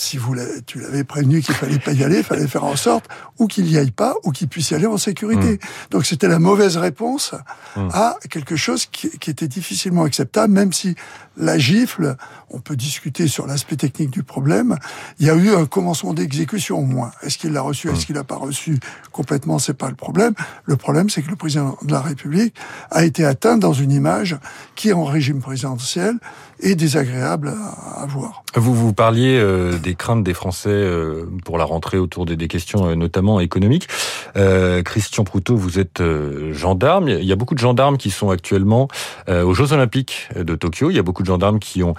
si 0.00 0.16
vous 0.16 0.34
tu 0.66 0.80
l'avais 0.80 1.04
prévenu 1.04 1.42
qu'il 1.42 1.54
fallait 1.54 1.78
pas 1.78 1.92
y 1.92 2.02
aller, 2.02 2.18
il 2.18 2.24
fallait 2.24 2.46
faire 2.46 2.64
en 2.64 2.74
sorte 2.74 3.06
ou 3.38 3.46
qu'il 3.46 3.70
y 3.70 3.76
aille 3.76 3.90
pas 3.90 4.14
ou 4.24 4.32
qu'il 4.32 4.48
puisse 4.48 4.70
y 4.70 4.74
aller 4.74 4.86
en 4.86 4.96
sécurité. 4.96 5.52
Mmh. 5.52 5.58
Donc 5.90 6.06
c'était 6.06 6.26
la 6.26 6.38
mauvaise 6.38 6.78
réponse 6.78 7.34
mmh. 7.76 7.88
à 7.92 8.16
quelque 8.30 8.56
chose 8.56 8.86
qui, 8.86 9.10
qui, 9.18 9.30
était 9.30 9.46
difficilement 9.46 10.04
acceptable, 10.04 10.54
même 10.54 10.72
si 10.72 10.94
la 11.36 11.58
gifle, 11.58 12.16
on 12.48 12.60
peut 12.60 12.76
discuter 12.76 13.28
sur 13.28 13.46
l'aspect 13.46 13.76
technique 13.76 14.10
du 14.10 14.22
problème. 14.22 14.78
Il 15.18 15.26
y 15.26 15.30
a 15.30 15.34
eu 15.34 15.50
un 15.50 15.66
commencement 15.66 16.14
d'exécution 16.14 16.78
au 16.78 16.86
moins. 16.86 17.12
Est-ce 17.22 17.36
qu'il 17.36 17.52
l'a 17.52 17.60
reçu, 17.60 17.88
est-ce 17.88 18.02
mmh. 18.02 18.04
qu'il 18.06 18.14
l'a 18.14 18.24
pas 18.24 18.36
reçu 18.36 18.78
Complètement, 19.12 19.58
c'est 19.58 19.74
pas 19.74 19.90
le 19.90 19.96
problème. 19.96 20.32
Le 20.64 20.76
problème, 20.76 21.10
c'est 21.10 21.20
que 21.20 21.30
le 21.30 21.36
président 21.36 21.76
de 21.82 21.92
la 21.92 22.00
République 22.00 22.54
a 22.90 23.04
été 23.04 23.24
atteint 23.26 23.58
dans 23.58 23.74
une 23.74 23.92
image 23.92 24.38
qui, 24.76 24.94
en 24.94 25.04
régime 25.04 25.40
présidentiel, 25.40 26.16
est 26.62 26.74
désagréable 26.74 27.48
à, 27.48 28.02
à 28.02 28.06
voir. 28.06 28.42
Vous 28.54 28.74
vous 28.74 28.92
parliez 28.92 29.38
euh, 29.38 29.78
des 29.78 29.94
craintes 29.94 30.24
des 30.24 30.34
Français 30.34 30.68
euh, 30.70 31.24
pour 31.44 31.58
la 31.58 31.64
rentrée 31.64 31.98
autour 31.98 32.26
des, 32.26 32.36
des 32.36 32.48
questions 32.48 32.88
euh, 32.88 32.94
notamment 32.94 33.40
économiques. 33.40 33.88
Euh, 34.36 34.82
Christian 34.82 35.24
Proutot, 35.24 35.56
vous 35.56 35.78
êtes 35.78 36.00
euh, 36.00 36.52
gendarme. 36.52 37.08
Il 37.08 37.24
y 37.24 37.32
a 37.32 37.36
beaucoup 37.36 37.54
de 37.54 37.60
gendarmes 37.60 37.96
qui 37.96 38.10
sont 38.10 38.30
actuellement 38.30 38.88
euh, 39.28 39.44
aux 39.44 39.54
Jeux 39.54 39.72
Olympiques 39.72 40.28
de 40.36 40.54
Tokyo. 40.54 40.90
Il 40.90 40.96
y 40.96 40.98
a 40.98 41.02
beaucoup 41.02 41.22
de 41.22 41.28
gendarmes 41.28 41.58
qui 41.58 41.82
ont 41.82 41.94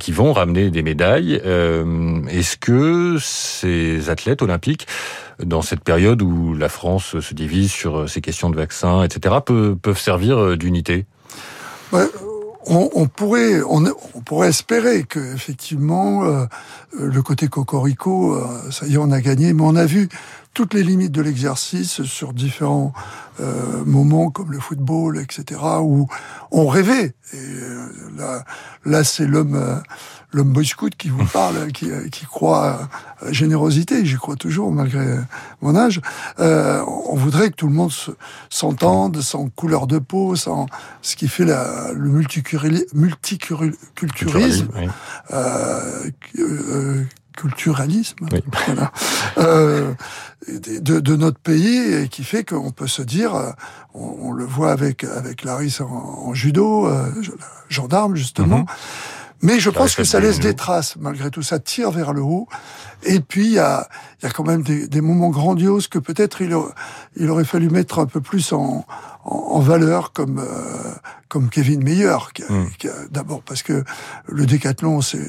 qui 0.00 0.12
vont 0.12 0.32
ramener 0.32 0.70
des 0.70 0.82
médailles. 0.82 1.34
Est-ce 1.34 2.56
que 2.56 3.16
ces 3.20 4.10
athlètes 4.10 4.42
olympiques 4.42 4.86
dans 5.42 5.62
cette 5.62 5.82
période 5.82 6.22
où 6.22 6.54
la 6.54 6.68
France 6.68 7.18
se 7.20 7.34
divise 7.34 7.70
sur 7.70 8.08
ces 8.08 8.20
questions 8.20 8.50
de 8.50 8.56
vaccins, 8.56 9.02
etc., 9.02 9.36
peuvent, 9.44 9.76
peuvent 9.76 9.98
servir 9.98 10.56
d'unité? 10.56 11.06
Ouais 11.92 12.06
on, 12.66 12.90
on, 12.94 13.06
pourrait, 13.06 13.60
on, 13.62 13.84
pourrait 14.24 14.48
espérer 14.48 15.04
que 15.04 15.34
effectivement 15.34 16.24
euh, 16.24 16.46
le 16.98 17.22
côté 17.22 17.48
cocorico, 17.48 18.34
euh, 18.34 18.70
ça 18.70 18.86
y 18.86 18.94
est, 18.94 18.98
on 18.98 19.10
a 19.10 19.20
gagné, 19.20 19.52
mais 19.52 19.62
on 19.64 19.76
a 19.76 19.86
vu 19.86 20.08
toutes 20.56 20.72
les 20.72 20.82
limites 20.82 21.12
de 21.12 21.20
l'exercice 21.20 22.02
sur 22.04 22.32
différents 22.32 22.94
euh, 23.40 23.84
moments 23.84 24.30
comme 24.30 24.52
le 24.52 24.58
football, 24.58 25.18
etc., 25.18 25.60
où 25.82 26.08
on 26.50 26.66
rêvait. 26.66 27.14
Et 27.34 27.36
euh, 27.36 27.88
là, 28.16 28.42
là 28.86 29.04
c'est 29.04 29.26
l'homme 29.26 29.54
euh, 29.54 29.76
l'homme 30.32 30.54
boy 30.54 30.64
scout 30.64 30.96
qui 30.96 31.10
vous 31.10 31.26
parle, 31.26 31.70
qui, 31.72 31.90
qui 32.10 32.24
croit 32.24 32.88
à 33.20 33.26
la 33.26 33.32
générosité, 33.32 34.06
j'y 34.06 34.16
crois 34.16 34.36
toujours 34.36 34.72
malgré 34.72 35.04
mon 35.60 35.76
âge, 35.76 36.00
euh, 36.40 36.82
on 36.86 37.16
voudrait 37.16 37.50
que 37.50 37.56
tout 37.56 37.68
le 37.68 37.74
monde 37.74 37.92
s'entende, 38.48 39.20
sans 39.20 39.50
couleur 39.50 39.86
de 39.86 39.98
peau, 39.98 40.36
sans 40.36 40.68
ce 41.02 41.16
qui 41.16 41.28
fait 41.28 41.44
la, 41.44 41.92
le 41.92 42.08
multiculturalisme, 42.08 44.70
oui. 44.74 44.88
Euh, 47.38 47.48
euh, 47.48 47.48
culturalisme. 47.48 48.26
Oui. 48.32 48.42
voilà, 48.66 48.92
euh, 49.38 49.94
de, 50.48 51.00
de, 51.00 51.16
notre 51.16 51.38
pays 51.38 51.94
et 51.94 52.08
qui 52.08 52.24
fait 52.24 52.44
qu'on 52.44 52.70
peut 52.70 52.86
se 52.86 53.02
dire, 53.02 53.54
on, 53.94 54.28
on, 54.28 54.32
le 54.32 54.44
voit 54.44 54.72
avec 54.72 55.04
avec 55.04 55.44
Larisse 55.44 55.80
en, 55.80 55.86
en 56.26 56.34
judo, 56.34 56.86
euh, 56.86 57.10
gendarme 57.68 58.16
justement, 58.16 58.60
mm 58.60 58.64
-hmm 58.64 59.16
Mais 59.42 59.60
je 59.60 59.70
pense 59.70 59.94
que 59.94 60.04
ça 60.04 60.20
laisse 60.20 60.40
des 60.40 60.54
traces, 60.54 60.96
malgré 60.96 61.30
tout. 61.30 61.42
Ça 61.42 61.58
tire 61.58 61.90
vers 61.90 62.12
le 62.12 62.22
haut. 62.22 62.48
Et 63.02 63.20
puis, 63.20 63.46
il 63.46 63.52
y 63.52 63.58
a, 63.58 63.88
y 64.22 64.26
a 64.26 64.30
quand 64.30 64.44
même 64.44 64.62
des, 64.62 64.88
des 64.88 65.00
moments 65.00 65.28
grandioses 65.28 65.88
que 65.88 65.98
peut-être 65.98 66.40
il, 66.40 66.56
il, 67.16 67.30
aurait 67.30 67.44
fallu 67.44 67.68
mettre 67.68 67.98
un 67.98 68.06
peu 68.06 68.20
plus 68.20 68.52
en, 68.52 68.86
en, 69.24 69.60
valeur, 69.60 70.12
comme, 70.12 70.38
euh, 70.38 70.92
comme 71.28 71.50
Kevin 71.50 71.84
Meyer. 71.84 72.16
Mm. 72.48 72.64
D'abord 73.10 73.42
parce 73.42 73.62
que 73.62 73.84
le 74.26 74.46
décathlon, 74.46 75.00
c'est 75.02 75.20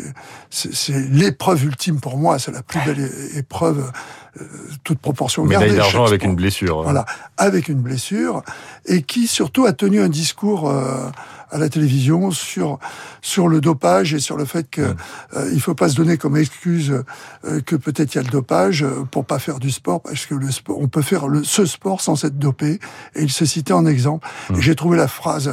l'épreuve 0.89 1.65
ultime 1.65 1.99
pour 1.99 2.17
moi. 2.17 2.39
C'est 2.39 2.51
la 2.51 2.63
plus 2.63 2.79
belle 2.85 3.11
épreuve, 3.35 3.91
euh, 4.39 4.45
toute 4.83 4.99
proportion 4.99 5.45
gardée. 5.45 5.65
Médaille 5.65 5.79
d'argent 5.79 6.05
avec 6.05 6.23
une 6.23 6.35
blessure. 6.35 6.83
Voilà, 6.83 7.05
avec 7.35 7.67
une 7.67 7.81
blessure. 7.81 8.41
Et 8.85 9.01
qui 9.01 9.27
surtout 9.27 9.65
a 9.65 9.73
tenu 9.73 9.99
un 9.99 10.09
discours... 10.09 10.69
Euh, 10.69 11.09
à 11.49 11.57
la 11.57 11.69
télévision 11.69 12.31
sur 12.31 12.79
sur 13.21 13.47
le 13.47 13.61
dopage 13.61 14.13
et 14.13 14.19
sur 14.19 14.37
le 14.37 14.45
fait 14.45 14.69
que 14.69 14.81
euh, 14.81 15.49
il 15.53 15.61
faut 15.61 15.75
pas 15.75 15.89
se 15.89 15.95
donner 15.95 16.17
comme 16.17 16.37
excuse 16.37 17.03
euh, 17.45 17.61
que 17.61 17.75
peut-être 17.75 18.13
il 18.15 18.17
y 18.17 18.21
a 18.21 18.23
le 18.23 18.29
dopage 18.29 18.83
euh, 18.83 19.03
pour 19.09 19.25
pas 19.25 19.39
faire 19.39 19.59
du 19.59 19.71
sport 19.71 20.01
parce 20.01 20.25
que 20.25 20.35
le 20.35 20.51
sport 20.51 20.77
on 20.79 20.87
peut 20.87 21.01
faire 21.01 21.27
le, 21.27 21.43
ce 21.43 21.65
sport 21.65 22.01
sans 22.01 22.23
être 22.23 22.37
dopé. 22.37 22.79
Et 23.15 23.23
il 23.23 23.31
se 23.31 23.45
citait 23.45 23.73
en 23.73 23.85
exemple. 23.85 24.27
Et 24.55 24.61
j'ai 24.61 24.75
trouvé 24.75 24.97
la 24.97 25.07
phrase 25.07 25.51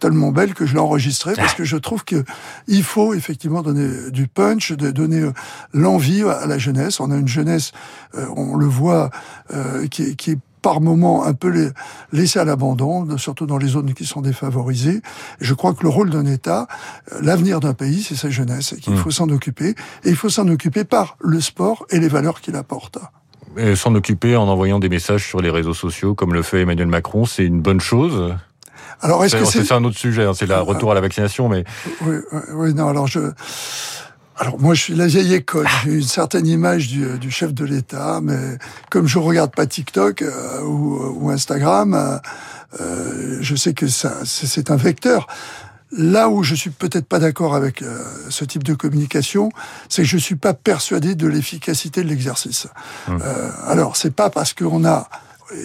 tellement 0.00 0.32
belle 0.32 0.54
que 0.54 0.66
je 0.66 0.74
l'ai 0.74 0.80
enregistrée 0.80 1.34
parce 1.34 1.54
que 1.54 1.64
je 1.64 1.76
trouve 1.76 2.04
que 2.04 2.24
il 2.66 2.82
faut 2.82 3.14
effectivement 3.14 3.62
donner 3.62 4.10
du 4.10 4.26
punch, 4.28 4.72
de 4.72 4.90
donner 4.90 5.30
l'envie 5.72 6.22
à 6.22 6.46
la 6.46 6.58
jeunesse. 6.58 7.00
On 7.00 7.10
a 7.10 7.16
une 7.16 7.28
jeunesse, 7.28 7.72
on 8.36 8.56
le 8.56 8.66
voit, 8.66 9.10
qui, 9.90 10.16
qui 10.16 10.32
est 10.32 10.38
par 10.64 10.80
moments 10.80 11.26
un 11.26 11.34
peu 11.34 11.48
les, 11.48 11.68
laissés 12.10 12.38
à 12.38 12.44
l'abandon, 12.46 13.18
surtout 13.18 13.44
dans 13.44 13.58
les 13.58 13.68
zones 13.68 13.92
qui 13.92 14.06
sont 14.06 14.22
défavorisées. 14.22 15.02
je 15.38 15.52
crois 15.52 15.74
que 15.74 15.82
le 15.82 15.90
rôle 15.90 16.08
d'un 16.08 16.24
État, 16.24 16.66
euh, 17.12 17.18
l'avenir 17.20 17.60
d'un 17.60 17.74
pays, 17.74 18.02
c'est 18.02 18.14
sa 18.14 18.30
jeunesse, 18.30 18.72
et 18.72 18.80
qu'il 18.80 18.94
mmh. 18.94 18.96
faut 18.96 19.10
s'en 19.10 19.28
occuper. 19.28 19.74
Et 20.04 20.08
il 20.08 20.16
faut 20.16 20.30
s'en 20.30 20.48
occuper 20.48 20.84
par 20.84 21.18
le 21.20 21.42
sport 21.42 21.84
et 21.90 22.00
les 22.00 22.08
valeurs 22.08 22.40
qu'il 22.40 22.56
apporte. 22.56 22.98
S'en 23.74 23.94
occuper 23.94 24.36
en 24.36 24.48
envoyant 24.48 24.78
des 24.78 24.88
messages 24.88 25.28
sur 25.28 25.42
les 25.42 25.50
réseaux 25.50 25.74
sociaux, 25.74 26.14
comme 26.14 26.32
le 26.32 26.40
fait 26.40 26.62
Emmanuel 26.62 26.88
Macron, 26.88 27.26
c'est 27.26 27.44
une 27.44 27.60
bonne 27.60 27.80
chose? 27.80 28.34
Alors, 29.02 29.22
est-ce 29.22 29.36
que 29.36 29.44
c'est 29.44 29.70
un 29.70 29.84
autre 29.84 29.98
sujet, 29.98 30.24
hein, 30.24 30.32
c'est 30.34 30.46
le 30.46 30.56
retour 30.56 30.92
à 30.92 30.94
la 30.94 31.02
vaccination, 31.02 31.50
mais 31.50 31.64
oui, 32.06 32.16
oui, 32.54 32.72
non. 32.72 32.88
Alors 32.88 33.06
je, 33.06 33.20
alors 34.36 34.60
moi, 34.60 34.74
je 34.74 34.82
suis 34.82 34.94
la 34.94 35.06
vieille 35.06 35.34
école. 35.34 35.66
J'ai 35.84 35.92
une 35.92 36.02
certaine 36.02 36.46
image 36.46 36.88
du, 36.88 37.18
du 37.18 37.30
chef 37.30 37.54
de 37.54 37.64
l'État, 37.64 38.20
mais 38.22 38.58
comme 38.90 39.06
je 39.06 39.18
regarde 39.18 39.54
pas 39.54 39.66
TikTok 39.66 40.22
euh, 40.22 40.62
ou, 40.62 40.98
ou, 41.20 41.30
Instagram, 41.30 41.94
euh, 41.94 42.18
euh, 42.80 43.38
je 43.40 43.54
sais 43.54 43.74
que 43.74 43.86
ça, 43.86 44.12
c'est 44.24 44.70
un 44.70 44.76
vecteur. 44.76 45.28
Là 45.96 46.28
où 46.28 46.42
je 46.42 46.56
suis 46.56 46.70
peut-être 46.70 47.06
pas 47.06 47.20
d'accord 47.20 47.54
avec 47.54 47.82
euh, 47.82 48.02
ce 48.28 48.44
type 48.44 48.64
de 48.64 48.74
communication, 48.74 49.50
c'est 49.88 50.02
que 50.02 50.08
je 50.08 50.18
suis 50.18 50.34
pas 50.34 50.52
persuadé 50.52 51.14
de 51.14 51.28
l'efficacité 51.28 52.02
de 52.02 52.08
l'exercice. 52.08 52.66
Euh, 53.08 53.50
alors 53.66 53.96
c'est 53.96 54.14
pas 54.14 54.30
parce 54.30 54.52
qu'on 54.52 54.84
a 54.84 55.08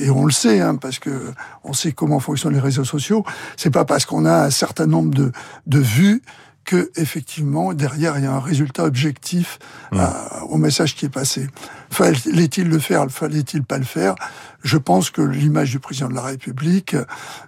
et 0.02 0.12
on 0.12 0.26
le 0.26 0.32
sait, 0.32 0.60
hein, 0.60 0.76
parce 0.76 1.00
que 1.00 1.34
on 1.64 1.74
sait 1.74 1.94
comment 1.94 2.20
fonctionnent 2.20 2.54
les 2.54 2.60
réseaux 2.60 2.84
sociaux. 2.84 3.24
C'est 3.58 3.72
pas 3.72 3.86
parce 3.86 4.06
qu'on 4.06 4.26
a 4.26 4.44
un 4.44 4.50
certain 4.52 4.86
nombre 4.86 5.16
de, 5.16 5.32
de 5.66 5.80
vues 5.80 6.22
que 6.70 6.92
effectivement 6.98 7.74
derrière 7.74 8.20
il 8.20 8.26
y 8.26 8.28
a 8.28 8.32
un 8.32 8.40
résultat 8.40 8.84
objectif 8.84 9.58
mmh. 9.92 10.04
au 10.50 10.58
message 10.58 10.94
qui 10.94 11.08
est 11.08 11.10
passé. 11.10 11.48
Fallait-il 11.90 12.70
le 12.70 12.78
faire? 12.78 13.10
Fallait-il 13.10 13.64
pas 13.64 13.80
le 13.80 13.86
faire? 13.86 14.14
Je 14.62 14.78
pense 14.78 15.10
que 15.10 15.24
l'image 15.24 15.72
du 15.72 15.80
président 15.80 16.10
de 16.10 16.14
la 16.14 16.22
République 16.22 16.96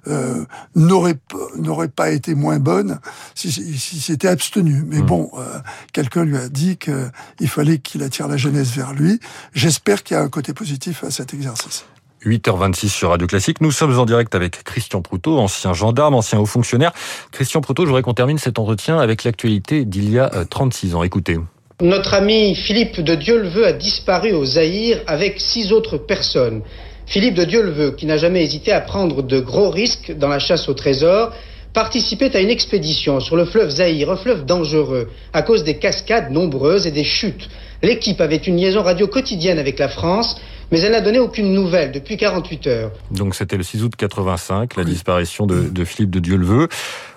euh, 0.08 0.44
n'aurait 0.74 1.20
n'aurait 1.56 1.88
pas 1.88 2.10
été 2.10 2.34
moins 2.34 2.58
bonne 2.58 3.00
si, 3.36 3.52
si 3.52 4.00
c'était 4.02 4.28
abstenu. 4.28 4.84
Mais 4.88 5.04
mmh. 5.04 5.06
bon, 5.06 5.30
euh, 5.38 5.60
quelqu'un 5.94 6.26
lui 6.26 6.38
a 6.38 6.50
dit 6.50 6.78
qu'il 6.78 7.48
fallait 7.48 7.78
qu'il 7.78 8.02
attire 8.02 8.28
la 8.28 8.38
jeunesse 8.38 8.72
vers 8.72 8.94
lui. 8.94 9.20
J'espère 9.54 10.02
qu'il 10.02 10.18
y 10.18 10.20
a 10.20 10.24
un 10.24 10.30
côté 10.30 10.54
positif 10.54 11.04
à 11.04 11.12
cet 11.12 11.36
exercice. 11.36 11.86
8h26 12.26 12.90
sur 12.90 13.10
Radio 13.10 13.28
Classique. 13.28 13.62
Nous 13.62 13.72
sommes 13.72 13.98
en 13.98 14.06
direct 14.06 14.36
avec 14.36 14.64
Christian 14.64 15.02
Proutot, 15.02 15.38
ancien 15.40 15.74
gendarme, 15.74 16.14
ancien 16.14 16.40
haut 16.40 16.46
fonctionnaire. 16.46 16.92
Christian 17.32 17.62
Proutot, 17.62 17.84
je 17.84 17.88
voudrais 17.88 18.04
qu'on 18.04 18.14
termine 18.14 18.38
cet 18.38 18.60
entretien 18.60 19.00
avec 19.00 19.24
l'actualité 19.24 19.86
d'il 19.86 20.12
y 20.12 20.20
a 20.20 20.30
36 20.50 20.94
euh, 20.94 20.98
ans. 20.98 21.04
Écoutez. 21.04 21.38
Notre 21.82 22.14
ami 22.14 22.54
Philippe 22.54 23.02
de 23.02 23.16
Dieuleveux 23.16 23.66
a 23.66 23.74
disparu 23.74 24.34
au 24.34 24.46
Zaïre 24.46 25.00
avec 25.08 25.40
six 25.40 25.74
autres 25.74 25.98
personnes. 25.98 26.62
Philippe 27.08 27.34
de 27.34 27.44
Dieuleveux, 27.44 27.92
qui 27.92 28.06
n'a 28.06 28.18
jamais 28.18 28.44
hésité 28.44 28.72
à 28.72 28.82
prendre 28.82 29.24
de 29.24 29.40
gros 29.40 29.72
risques 29.72 30.16
dans 30.16 30.30
la 30.30 30.38
chasse 30.38 30.70
au 30.70 30.76
trésor, 30.76 31.34
participait 31.74 32.36
à 32.36 32.42
une 32.42 32.50
expédition 32.50 33.20
sur 33.20 33.36
le 33.36 33.46
fleuve 33.46 33.70
Zaïre, 33.70 34.12
un 34.12 34.18
fleuve 34.18 34.46
dangereux, 34.46 35.10
à 35.34 35.42
cause 35.42 35.64
des 35.64 35.78
cascades 35.78 36.32
nombreuses 36.32 36.86
et 36.86 36.92
des 36.92 37.04
chutes. 37.04 37.50
L'équipe 37.82 38.22
avait 38.22 38.36
une 38.36 38.58
liaison 38.58 38.84
radio 38.84 39.08
quotidienne 39.08 39.58
avec 39.58 39.80
la 39.80 39.90
France 39.90 40.40
mais 40.72 40.80
elle 40.80 40.94
n'a 40.94 41.02
donné 41.02 41.20
aucune 41.20 41.54
nouvelle 41.54 41.92
depuis 41.92 42.18
48 42.18 42.68
heures. 42.68 42.92
Donc 43.12 43.36
c'était 43.36 43.58
le 43.58 43.64
6 43.64 43.84
août 43.84 43.94
85, 43.96 44.76
la 44.76 44.84
disparition 44.84 45.46
de, 45.46 45.70
de 45.70 45.86
Philippe 45.86 46.12
de 46.12 46.20
Dieuleveux. 46.20 46.68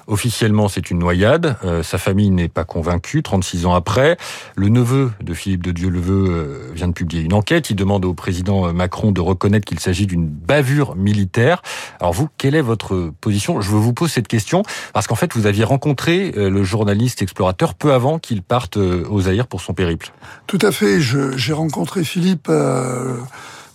Officiellement, 0.06 0.68
c'est 0.68 0.90
une 0.90 0.98
noyade. 0.98 1.56
Euh, 1.64 1.82
sa 1.82 1.98
famille 1.98 2.30
n'est 2.30 2.48
pas 2.48 2.64
convaincue. 2.64 3.22
36 3.22 3.66
ans 3.66 3.74
après, 3.74 4.16
le 4.54 4.68
neveu 4.68 5.12
de 5.22 5.34
Philippe 5.34 5.62
de 5.62 5.72
Dieuleveux 5.72 6.26
euh, 6.28 6.72
vient 6.74 6.88
de 6.88 6.92
publier 6.92 7.22
une 7.22 7.32
enquête. 7.32 7.70
Il 7.70 7.76
demande 7.76 8.04
au 8.04 8.14
président 8.14 8.72
Macron 8.72 9.12
de 9.12 9.20
reconnaître 9.20 9.64
qu'il 9.64 9.80
s'agit 9.80 10.06
d'une 10.06 10.26
bavure 10.26 10.96
militaire. 10.96 11.62
Alors 12.00 12.12
vous, 12.12 12.28
quelle 12.36 12.54
est 12.54 12.62
votre 12.62 13.12
position? 13.20 13.60
Je 13.60 13.70
vous 13.70 13.92
pose 13.92 14.12
cette 14.12 14.28
question 14.28 14.62
parce 14.92 15.06
qu'en 15.06 15.14
fait, 15.14 15.34
vous 15.34 15.46
aviez 15.46 15.64
rencontré 15.64 16.32
euh, 16.36 16.50
le 16.50 16.62
journaliste 16.62 17.22
explorateur 17.22 17.74
peu 17.74 17.92
avant 17.92 18.18
qu'il 18.18 18.42
parte 18.42 18.76
aux 18.76 19.20
Zaïre 19.22 19.46
pour 19.46 19.60
son 19.60 19.74
périple. 19.74 20.12
Tout 20.46 20.58
à 20.62 20.72
fait. 20.72 21.00
J'ai 21.00 21.52
rencontré 21.52 22.04
Philippe 22.04 22.50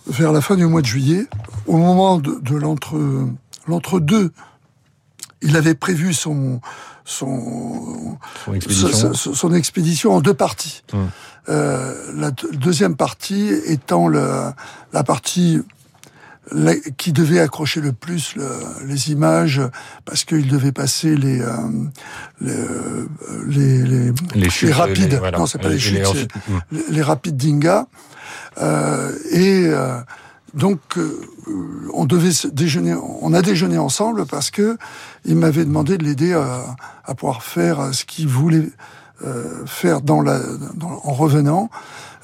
vers 0.06 0.32
la 0.32 0.40
fin 0.40 0.56
du 0.56 0.66
mois 0.66 0.80
de 0.80 0.86
juillet, 0.86 1.26
au 1.66 1.76
moment 1.76 2.18
de, 2.18 2.38
de 2.42 2.56
l'entre-deux 3.66 4.32
il 5.42 5.56
avait 5.56 5.74
prévu 5.74 6.14
son 6.14 6.60
son 7.04 8.18
son 8.44 8.54
expédition, 8.54 9.14
son, 9.14 9.54
expédition 9.54 10.12
en 10.12 10.20
deux 10.20 10.34
parties. 10.34 10.82
Hum. 10.92 11.10
Euh, 11.48 12.12
la 12.14 12.30
deuxième 12.30 12.96
partie 12.96 13.48
étant 13.66 14.06
le, 14.06 14.52
la 14.92 15.02
partie 15.02 15.60
qui 16.96 17.12
devait 17.12 17.40
accrocher 17.40 17.80
le 17.80 17.92
plus 17.92 18.34
le, 18.34 18.48
les 18.86 19.10
images 19.12 19.60
parce 20.04 20.24
qu'il 20.24 20.48
devait 20.48 20.72
passer 20.72 21.16
les, 21.16 21.40
euh, 21.40 23.06
les, 23.46 23.82
les, 23.84 24.12
les, 24.34 24.50
chutes, 24.50 24.74
rapides. 24.74 25.20
Non, 25.36 25.46
c'est 25.46 25.60
pas 25.60 25.68
les, 25.68 25.78
chutes, 25.78 26.06
hum. 26.48 26.60
les, 26.90 27.02
rapides 27.02 27.36
d'Inga. 27.36 27.86
Euh, 28.60 29.12
et 29.30 29.66
euh, 29.66 30.00
donc, 30.54 30.80
euh, 30.96 31.20
on 31.94 32.04
devait 32.04 32.32
déjeuner, 32.52 32.94
on 32.94 33.32
a 33.32 33.42
déjeuné 33.42 33.78
ensemble 33.78 34.26
parce 34.26 34.50
que 34.50 34.76
il 35.24 35.36
m'avait 35.36 35.64
demandé 35.64 35.98
de 35.98 36.04
l'aider 36.04 36.32
à, 36.32 37.14
pouvoir 37.14 37.42
faire 37.42 37.94
ce 37.94 38.04
qu'il 38.04 38.28
voulait 38.28 38.70
euh, 39.24 39.66
faire 39.66 40.00
en 40.08 41.12
revenant. 41.12 41.70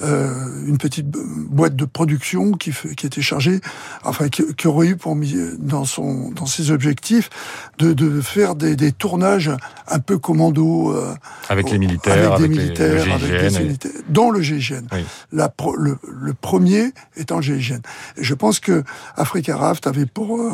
Euh, 0.02 0.66
une 0.66 0.76
petite 0.76 1.08
boîte 1.08 1.74
de 1.74 1.86
production 1.86 2.52
qui, 2.52 2.70
qui 2.98 3.06
était 3.06 3.22
chargée, 3.22 3.62
enfin 4.04 4.28
qui, 4.28 4.42
qui, 4.54 4.66
aurait 4.66 4.88
eu 4.88 4.96
pour 4.96 5.16
dans 5.58 5.86
son 5.86 6.30
dans 6.32 6.44
ses 6.44 6.70
objectifs 6.70 7.30
de, 7.78 7.94
de 7.94 8.20
faire 8.20 8.56
des, 8.56 8.76
des 8.76 8.92
tournages 8.92 9.50
un 9.88 9.98
peu 9.98 10.18
commando 10.18 10.92
euh, 10.92 11.14
avec 11.48 11.70
les 11.70 11.78
militaires, 11.78 12.34
avec 12.34 12.50
des 12.50 12.58
militaires, 12.58 13.14
avec 13.14 13.40
des 13.40 13.60
unités, 13.62 13.90
dont 14.10 14.30
le 14.30 14.42
GIGN. 14.42 14.86
La, 15.32 15.50
le, 15.78 15.96
le, 16.06 16.34
premier 16.34 16.92
étant 17.16 17.36
le 17.36 17.42
GIGN. 17.42 17.80
Et 18.18 18.24
je 18.24 18.34
pense 18.34 18.60
que 18.60 18.84
Africa 19.16 19.56
Raft 19.56 19.86
avait 19.86 20.04
pour 20.04 20.38
euh, 20.38 20.50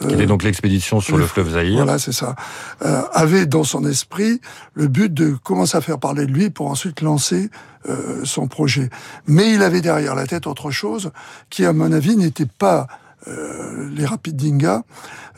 qui 0.00 0.14
était 0.14 0.26
donc 0.26 0.42
l'expédition 0.42 1.00
sur 1.00 1.16
le, 1.16 1.26
fleuve 1.26 1.52
Zaïre. 1.52 1.76
Voilà, 1.76 1.98
c'est 1.98 2.12
ça. 2.12 2.34
Euh, 2.84 3.02
avait 3.12 3.46
dans 3.46 3.64
son 3.64 3.86
esprit 3.86 4.40
le 4.74 4.88
but 4.88 5.12
de 5.12 5.36
commencer 5.42 5.76
à 5.76 5.80
faire 5.80 5.98
parler 5.98 6.26
de 6.26 6.32
lui 6.32 6.50
pour 6.50 6.68
ensuite 6.68 7.00
lancer 7.00 7.50
euh, 7.88 8.24
son 8.24 8.48
projet. 8.48 8.90
Mais 9.26 9.52
il 9.54 9.62
avait 9.62 9.80
derrière 9.80 10.14
la 10.14 10.26
tête 10.26 10.46
autre 10.46 10.70
chose 10.70 11.10
qui, 11.50 11.64
à 11.64 11.72
mon 11.72 11.92
avis, 11.92 12.16
n'était 12.16 12.46
pas 12.46 12.86
euh, 13.28 13.88
les 13.92 14.06
rapides 14.06 14.36
d'Inga, 14.36 14.84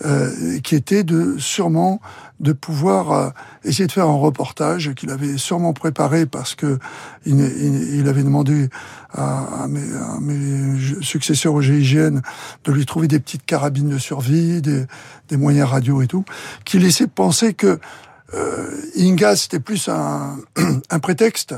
euh, 0.05 0.59
qui 0.61 0.75
était 0.75 1.05
de 1.05 1.37
sûrement 1.39 2.01
de 2.41 2.53
pouvoir 2.53 3.13
euh, 3.13 3.31
essayer 3.65 3.87
de 3.87 3.93
faire 3.93 4.07
un 4.07 4.17
reportage 4.17 4.95
qu'il 4.95 5.11
avait 5.11 5.37
sûrement 5.39 5.73
préparé 5.73 6.27
parce 6.27 6.55
que 6.55 6.79
il, 7.27 8.09
avait 8.09 8.23
demandé 8.23 8.69
à, 9.13 9.67
mes, 9.69 11.03
successeurs 11.03 11.55
au 11.55 11.61
GIGN 11.61 12.21
de 12.65 12.73
lui 12.73 12.87
trouver 12.87 13.09
des 13.09 13.19
petites 13.19 13.45
carabines 13.45 13.89
de 13.89 13.99
survie, 13.99 14.63
des, 14.63 14.87
des 15.29 15.37
moyens 15.37 15.69
radio 15.69 16.01
et 16.03 16.07
tout, 16.07 16.25
qui 16.65 16.79
laissaient 16.79 17.07
penser 17.07 17.55
que 17.55 17.79
Inga, 18.99 19.37
c'était 19.37 19.61
plus 19.61 19.89
un, 19.89 20.37
un 20.91 20.99
prétexte 20.99 21.55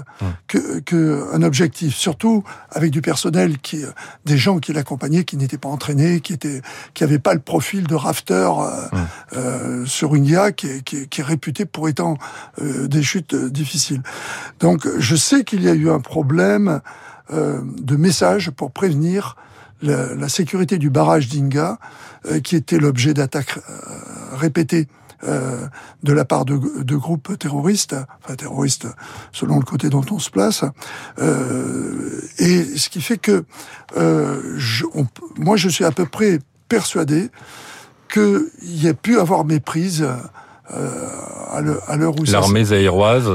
que, 0.47 0.81
que, 0.81 1.29
un 1.33 1.43
objectif. 1.43 1.97
Surtout 1.97 2.45
avec 2.71 2.91
du 2.91 3.00
personnel 3.03 3.59
qui, 3.59 3.83
des 4.25 4.39
gens 4.39 4.59
qui 4.59 4.73
l'accompagnaient, 4.73 5.25
qui 5.25 5.37
n'étaient 5.37 5.59
pas 5.59 5.69
entraînés, 5.69 6.21
qui 6.21 6.33
étaient, 6.33 6.62
qui 6.95 7.03
n'avaient 7.03 7.19
pas 7.19 7.35
le 7.35 7.41
profil 7.41 7.87
de 7.87 7.95
rafter 7.95 8.35
euh, 8.35 8.89
euh, 9.37 9.87
sur 9.87 10.15
une 10.15 10.27
IA 10.27 10.53
qui 10.53 10.67
est, 10.69 10.83
qui, 10.83 10.99
est, 10.99 11.07
qui 11.07 11.21
est 11.21 11.25
réputé 11.25 11.65
pour 11.65 11.89
étant 11.89 12.19
euh, 12.61 12.89
des 12.89 13.03
chutes 13.03 13.35
difficiles. 13.35 14.03
Donc, 14.61 14.87
je 14.99 15.17
sais 15.17 15.45
qu'il 15.45 15.62
y 15.62 15.69
a 15.69 15.75
eu 15.75 15.91
un 15.91 16.00
problème 16.00 16.81
euh, 17.33 17.61
de 17.81 17.97
message 17.97 18.50
pour 18.50 18.71
prévenir 18.71 19.37
la, 19.83 20.15
la, 20.15 20.29
sécurité 20.29 20.79
du 20.79 20.91
barrage 20.91 21.29
d'Inga, 21.29 21.79
qui 22.45 22.55
était 22.55 22.79
l'objet 22.79 23.15
d'attaques 23.15 23.59
répétées 24.35 24.89
euh, 25.25 25.67
de 26.03 26.12
la 26.12 26.25
part 26.25 26.45
de, 26.45 26.83
de, 26.83 26.97
groupes 26.97 27.39
terroristes, 27.39 27.95
enfin 28.23 28.35
terroristes 28.37 28.87
selon 29.33 29.59
le 29.59 29.65
côté 29.65 29.89
dont 29.91 30.05
on 30.11 30.19
se 30.19 30.31
place, 30.31 30.65
euh, 31.19 32.23
et 32.39 32.65
ce 32.65 32.89
qui 32.89 33.00
fait 33.00 33.19
que 33.19 33.45
euh, 33.97 34.55
je, 34.57 34.85
on, 34.95 35.07
moi 35.37 35.57
je 35.57 35.69
suis 35.69 35.85
à 35.85 35.93
peu 35.93 36.07
près 36.07 36.39
persuadé 36.69 37.29
qu'il 38.12 38.50
y 38.62 38.89
a 38.89 38.95
pu 38.95 39.19
avoir 39.19 39.45
méprise 39.45 40.07
euh, 40.75 41.09
à 41.53 41.97
l'heure 41.97 42.15
où 42.19 42.25
l'armée 42.25 42.65
zaïroise 42.65 43.29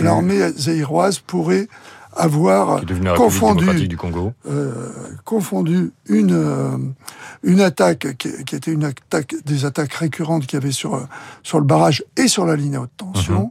l'armée 0.00 0.50
zaïroise 0.56 1.18
pourrait 1.18 1.68
avoir 2.16 2.82
confondu, 3.16 3.88
du 3.88 3.96
Congo. 3.96 4.32
Euh, 4.48 4.72
confondu 5.24 5.92
une 6.06 6.32
euh, 6.32 6.76
une 7.42 7.60
attaque 7.60 8.16
qui, 8.16 8.44
qui, 8.44 8.56
était 8.56 8.72
une 8.72 8.84
attaque 8.84 9.34
des 9.44 9.64
attaques 9.64 9.94
récurrentes 9.94 10.46
qu'il 10.46 10.58
y 10.58 10.62
avait 10.62 10.72
sur 10.72 11.06
sur 11.42 11.58
le 11.58 11.64
barrage 11.64 12.04
et 12.16 12.28
sur 12.28 12.46
la 12.46 12.56
ligne 12.56 12.76
à 12.76 12.80
haute 12.82 12.96
tension 12.96 13.50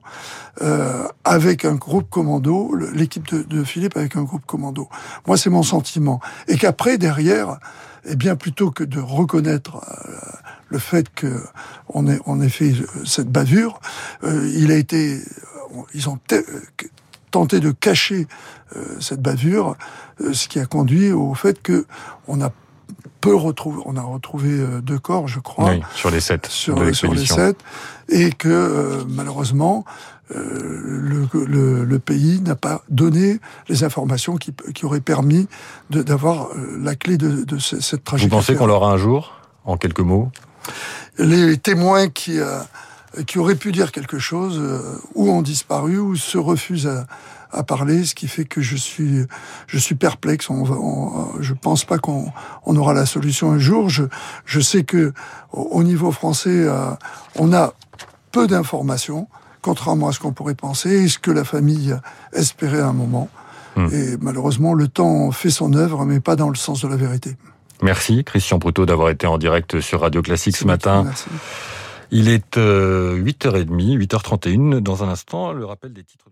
euh, 0.62 1.08
avec 1.24 1.66
un 1.66 1.74
groupe 1.74 2.08
commando, 2.12 2.76
l'équipe 2.94 3.28
de, 3.34 3.42
de, 3.42 3.64
Philippe 3.64 3.98
avec 3.98 4.16
un 4.16 4.22
groupe 4.22 4.46
commando. 4.46 4.88
Moi, 5.26 5.36
c'est 5.36 5.50
mon 5.50 5.64
sentiment. 5.64 6.22
Et 6.48 6.58
qu'après 6.58 7.00
derrière, 7.00 7.58
eh 8.06 8.16
bien 8.16 8.36
plutôt 8.36 8.70
que 8.70 8.84
de 8.84 9.00
reconnaître 9.00 9.78
euh, 9.78 10.16
le 10.70 10.78
fait 10.78 11.10
que 11.10 11.44
on 11.90 12.08
ait 12.08 12.20
on 12.28 12.40
ait 12.40 12.50
fait 12.50 12.74
cette 13.04 13.30
bavure, 13.30 13.80
euh, 14.24 14.48
il 14.56 14.72
a 14.72 14.76
été 14.76 15.22
ils 15.96 16.08
ont 16.08 16.20
tenté 17.34 17.60
de 17.60 17.72
cacher 17.72 18.28
euh, 18.76 18.86
cette 19.00 19.22
bavure, 19.22 19.76
euh, 20.22 20.34
ce 20.34 20.48
qui 20.48 20.60
a 20.60 20.66
conduit 20.66 21.12
au 21.12 21.34
fait 21.34 21.62
que 21.62 21.86
on 22.28 22.40
a 22.42 22.52
peu 23.22 23.36
retrouvé, 23.36 23.82
on 23.86 23.98
a 23.98 24.02
retrouvé 24.02 24.50
euh, 24.52 24.82
deux 24.82 25.00
corps, 25.00 25.28
je 25.28 25.40
crois, 25.40 25.72
oui, 25.72 25.82
sur 25.96 26.12
les 26.12 26.20
sept 26.20 26.46
sur, 26.46 26.76
sur 26.96 27.12
les 27.12 27.26
sept, 27.26 27.58
et 28.08 28.32
que 28.32 29.04
malheureusement 29.10 29.84
le, 30.30 31.28
le, 31.34 31.84
le, 31.84 32.00
pays 32.00 32.40
n'a 32.42 32.56
pas 32.56 32.82
donné 32.90 33.40
les 33.68 33.84
informations 33.84 34.38
qui, 34.38 34.54
qui 34.74 34.86
auraient 34.86 35.02
permis 35.02 35.48
d'avoir 35.90 36.48
la 36.80 36.96
clé 36.96 37.18
de, 37.18 37.44
de 37.44 37.60
cette 37.60 38.04
tragédie. 38.04 38.30
Vous 38.30 38.38
pensez 38.38 38.56
qu'on 38.56 38.66
l'aura 38.66 38.92
un 38.92 38.98
jour, 38.98 39.34
en 39.66 39.78
quelques 39.78 40.00
mots? 40.00 40.32
Les 41.20 41.58
témoins 41.58 42.10
qui 42.10 42.40
qui 43.28 43.40
auraient 43.40 43.56
pu 43.56 43.72
dire 43.72 43.92
quelque 43.92 44.20
chose, 44.20 44.58
euh, 44.60 44.80
ou 45.16 45.30
ont 45.30 45.42
disparu, 45.42 46.00
ou 46.00 46.16
se 46.16 46.38
refusent 46.38 46.88
à, 46.88 47.06
à, 47.52 47.64
parler, 47.64 48.06
ce 48.06 48.16
qui 48.16 48.28
fait 48.28 48.46
que 48.46 48.62
je 48.62 48.76
suis, 48.76 49.26
je 49.68 49.78
suis 49.78 49.96
perplexe. 49.96 50.50
On, 50.50 50.64
on 50.64 51.42
je 51.42 51.54
pense 51.54 51.86
pas 51.86 52.00
qu'on 52.00 52.32
on 52.66 52.76
aura 52.76 52.94
la 52.94 53.06
solution 53.06 53.52
un 53.52 53.60
jour. 53.60 53.90
Je, 53.90 54.04
je 54.46 54.60
sais 54.60 54.84
que 54.84 55.14
au, 55.52 55.84
niveau 55.84 56.12
français, 56.12 56.50
euh, 56.50 56.90
on 57.36 57.54
a 57.54 57.74
peu 58.32 58.48
d'informations, 58.48 59.28
contrairement 59.62 60.08
à 60.08 60.12
ce 60.12 60.20
qu'on 60.20 60.34
pourrait 60.34 60.56
penser, 60.56 60.90
et 60.90 61.08
ce 61.08 61.20
que 61.20 61.32
la 61.32 61.44
famille 61.44 61.96
espérait 62.34 62.82
à 62.82 62.88
un 62.88 62.94
moment. 62.94 63.30
Hmm. 63.76 63.88
Et 63.92 64.18
malheureusement, 64.20 64.74
le 64.74 64.88
temps 64.88 65.32
fait 65.32 65.50
son 65.50 65.74
œuvre, 65.74 66.06
mais 66.06 66.20
pas 66.20 66.36
dans 66.36 66.50
le 66.50 66.56
sens 66.56 66.82
de 66.82 66.88
la 66.88 66.96
vérité. 66.96 67.38
Merci 67.82 68.24
Christian 68.24 68.60
Proutot 68.60 68.86
d'avoir 68.86 69.10
été 69.10 69.28
en 69.28 69.38
direct 69.38 69.82
sur 69.82 70.02
Radio 70.02 70.22
Classique 70.22 70.56
ce 70.56 70.66
matin. 70.66 71.04
Merci. 71.04 71.26
Il 72.16 72.30
est 72.30 72.58
8h30, 72.58 72.60
euh, 72.60 73.18
8h31. 73.18 74.80
Dans 74.82 75.04
un 75.04 75.10
instant, 75.10 75.52
le 75.52 75.66
rappel 75.66 75.94
des 75.94 76.04
titres. 76.04 76.26